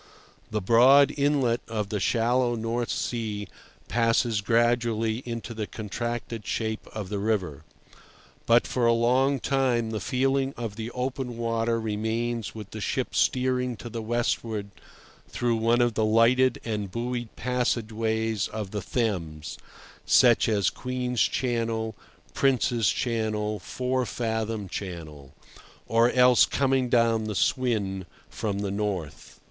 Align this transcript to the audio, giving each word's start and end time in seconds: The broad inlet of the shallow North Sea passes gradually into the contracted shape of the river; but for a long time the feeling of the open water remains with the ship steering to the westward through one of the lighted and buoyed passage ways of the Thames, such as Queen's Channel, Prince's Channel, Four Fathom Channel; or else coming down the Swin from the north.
The 0.49 0.61
broad 0.61 1.13
inlet 1.15 1.61
of 1.67 1.89
the 1.89 1.99
shallow 1.99 2.55
North 2.55 2.89
Sea 2.89 3.47
passes 3.87 4.41
gradually 4.41 5.19
into 5.27 5.53
the 5.53 5.67
contracted 5.67 6.43
shape 6.47 6.87
of 6.91 7.09
the 7.09 7.19
river; 7.19 7.63
but 8.47 8.65
for 8.65 8.87
a 8.87 8.93
long 8.93 9.39
time 9.39 9.91
the 9.91 9.99
feeling 9.99 10.55
of 10.57 10.75
the 10.75 10.89
open 10.89 11.37
water 11.37 11.79
remains 11.79 12.55
with 12.55 12.71
the 12.71 12.81
ship 12.81 13.13
steering 13.13 13.77
to 13.77 13.89
the 13.89 14.01
westward 14.01 14.71
through 15.27 15.57
one 15.57 15.81
of 15.81 15.93
the 15.93 16.03
lighted 16.03 16.59
and 16.65 16.89
buoyed 16.89 17.35
passage 17.35 17.91
ways 17.91 18.47
of 18.47 18.71
the 18.71 18.81
Thames, 18.81 19.55
such 20.03 20.49
as 20.49 20.71
Queen's 20.71 21.21
Channel, 21.21 21.93
Prince's 22.33 22.89
Channel, 22.89 23.59
Four 23.59 24.07
Fathom 24.07 24.67
Channel; 24.67 25.35
or 25.85 26.09
else 26.09 26.47
coming 26.47 26.89
down 26.89 27.25
the 27.25 27.35
Swin 27.35 28.07
from 28.31 28.61
the 28.61 28.71
north. 28.71 29.39